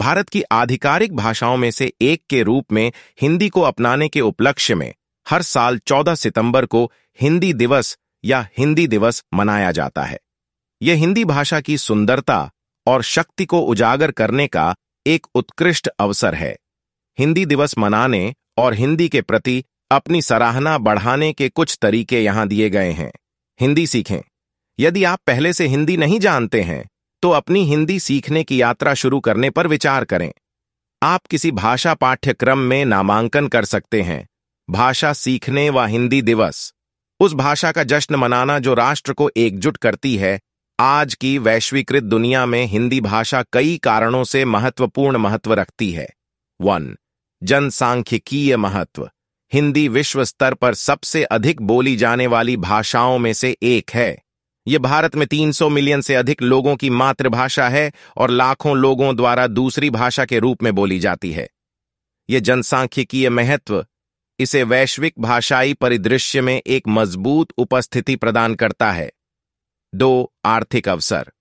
[0.00, 4.74] भारत की आधिकारिक भाषाओं में से एक के रूप में हिंदी को अपनाने के उपलक्ष्य
[4.74, 4.94] में
[5.28, 10.18] हर साल 14 सितंबर को हिंदी दिवस या हिंदी दिवस मनाया जाता है।
[10.82, 12.50] यह हिंदी भाषा की सुंदरता
[12.86, 14.76] और शक्ति को उजागर करने का
[15.06, 16.56] एक उत्कृष्ट अवसर है।
[17.18, 22.70] हिंदी दिवस मनाने और हिंदी के प्रति अपनी सराहना बढ़ाने के कुछ तरीके यहाँ दिए
[22.70, 23.12] गए हैं।
[23.60, 24.20] हिंदी सीखें।
[24.80, 26.89] यदि आप पहले से हिंदी नहीं जानते हैं
[27.22, 30.32] तो अपनी हिंदी सीखने की यात्रा शुरू करने पर विचार करें।
[31.02, 34.28] आप किसी भाषा पाठ्यक्रम में नामांकन कर सकते हैं।
[34.70, 36.74] भाषा सीखने व हिंदी दिवस।
[37.20, 40.40] उस भाषा का जश्न मनाना जो राष्ट्र को एकजुट करती है,
[40.80, 46.08] आज की वैश्वीकृत दुनिया में हिंदी भाषा कई कारणों से महत्वपूर्ण महत्व रखती है।
[46.60, 46.96] वन,
[47.42, 49.10] जनसांख्यिकीय महत्व।
[49.52, 54.22] हिंदी विश्व स्तर पर सबसे अधिक बोली जाने वाली भाषाओं में से एक है।
[54.70, 59.46] यह भारत में 300 मिलियन से अधिक लोगों की मातृभाषा है और लाखों लोगों द्वारा
[59.46, 61.48] दूसरी भाषा के रूप में बोली जाती है।
[62.30, 63.86] यह जनसांख्यिकीय महत्व
[64.38, 69.12] इसे वैश्विक भाषाई परिदृश्य में एक मज़बूत उपस्थिति प्रदान करता है।
[69.94, 71.32] दो, आर्थिक अवसर।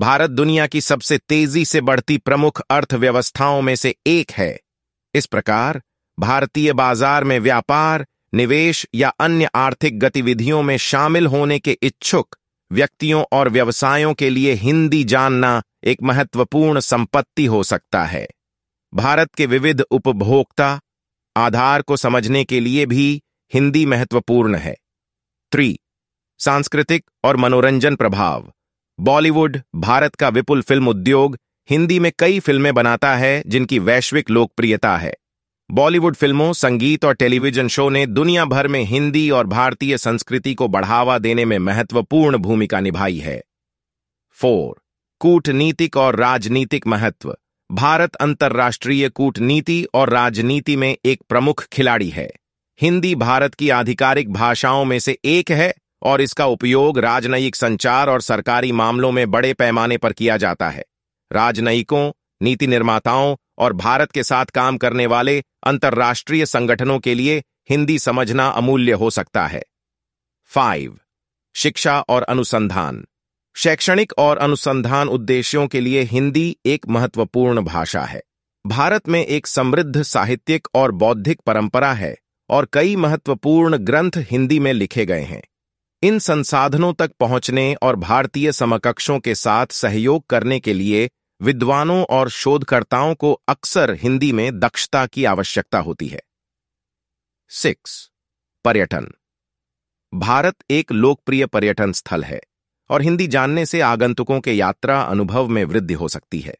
[0.00, 4.60] भारत दुनिया की सबसे तेज़ी से बढ़ती प्रमुख अर्थव्यवस्थाओं में से एक है।
[5.14, 5.82] इस प्रकार,
[6.20, 12.36] भारतीय बाज़ार में व्यापार, निवेश या अन्य आर्थिक गतिविधियों में शामिल होने के इच्छुक
[12.72, 18.28] व्यक्तियों और व्यवसायों के लिए हिंदी जानना एक महत्वपूर्ण संपत्ति हो सकता है।
[18.94, 20.80] भारत के विविध उपभोक्ता
[21.36, 23.22] आधार को समझने के लिए भी
[23.54, 24.76] हिंदी महत्वपूर्ण है।
[25.52, 25.78] थ्री,
[26.38, 28.52] सांस्कृतिक और मनोरंजन प्रभाव।
[29.00, 31.38] बॉलीवुड भारत का विपुल फ़िल्म उद्योग
[31.70, 35.14] हिंदी में कई फ़िल्में बनाता है जिनकी वैश्विक लोकप्रियता है।
[35.72, 40.68] बॉलीवुड फ़िल्मों, संगीत और टेलीविज़न शो ने दुनिया भर में हिंदी और भारतीय संस्कृति को
[40.68, 43.42] बढ़ावा देने में महत्वपूर्ण भूमिका निभाई है।
[44.30, 44.82] फोर,
[45.18, 47.36] कूटनीतिक और राजनीतिक महत्व।
[47.72, 52.30] भारत अंतर्राष्ट्रीय कूटनीति और राजनीति में एक प्रमुख खिलाड़ी है।
[52.80, 58.20] हिंदी भारत की आधिकारिक भाषाओं में से एक है और इसका उपयोग राजनयिक संचार और
[58.20, 60.84] सरकारी मामलों में बड़े पैमाने पर किया जाता है।
[61.32, 62.12] राजनयिकों,
[62.42, 68.46] नीति निर्माताओं और भारत के साथ काम करने वाले अंतर्राष्ट्रीय संगठनों के लिए हिंदी समझना
[68.46, 69.62] अमूल्य हो सकता है।
[70.44, 70.98] फाइव
[71.54, 73.04] शिक्षा और अनुसंधान।
[73.56, 78.22] शैक्षणिक और अनुसंधान उद्देश्यों के लिए हिंदी एक महत्वपूर्ण भाषा है।
[78.66, 82.16] भारत में एक समृद्ध साहित्यिक और बौद्धिक परंपरा है
[82.50, 85.42] और कई महत्वपूर्ण ग्रंथ हिंदी में लिखे गए हैं।
[86.02, 91.10] इन संसाधनों तक पहुँचने और भारतीय समकक्षों के साथ सहयोग करने के लिए
[91.42, 96.22] विद्वानों और शोधकर्ताओं को अक्सर हिंदी में दक्षता की आवश्यकता होती है।
[97.48, 98.10] सिक्स,
[98.64, 99.12] पर्यटन।
[100.14, 102.40] भारत एक लोकप्रिय पर्यटन स्थल है
[102.90, 106.54] और हिंदी जानने से आगंतुकों के यात्रा अनुभव में वृद्धि हो सकती है।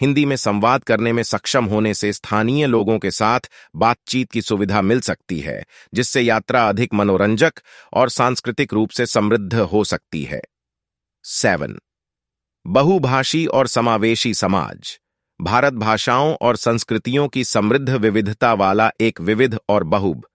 [0.00, 3.40] हिंदी में संवाद करने में सक्षम होने से स्थानीय लोगों के साथ
[3.76, 7.52] बातचीत की सुविधा मिल सकती है, जिससे यात्रा अधिक मनोरंजक
[7.92, 10.42] और सांस्कृतिक रूप से समृद्ध हो सकती है।
[11.24, 11.78] सेवन
[12.66, 14.98] बहुभाषी और समावेशी समाज,
[15.40, 20.26] भारत भाषाओं और संस्कृतियों की समृद्ध विविधता वाला एक विविध और बहुब